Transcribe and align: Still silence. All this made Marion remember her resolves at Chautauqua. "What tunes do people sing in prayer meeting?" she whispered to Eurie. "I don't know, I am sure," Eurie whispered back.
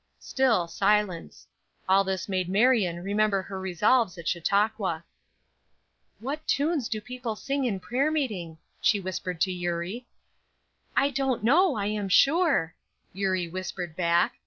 Still 0.17 0.67
silence. 0.67 1.45
All 1.87 2.03
this 2.03 2.27
made 2.27 2.49
Marion 2.49 3.03
remember 3.03 3.43
her 3.43 3.59
resolves 3.59 4.17
at 4.17 4.27
Chautauqua. 4.27 5.05
"What 6.17 6.47
tunes 6.47 6.89
do 6.89 6.99
people 6.99 7.35
sing 7.35 7.65
in 7.65 7.79
prayer 7.79 8.09
meeting?" 8.09 8.57
she 8.81 8.99
whispered 8.99 9.39
to 9.41 9.51
Eurie. 9.51 10.07
"I 10.97 11.11
don't 11.11 11.43
know, 11.43 11.75
I 11.75 11.85
am 11.85 12.09
sure," 12.09 12.73
Eurie 13.13 13.47
whispered 13.47 13.95
back. 13.95 14.39